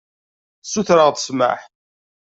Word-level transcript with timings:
Sutreɣ-d 0.71 1.17
ssmaḥ. 1.19 1.61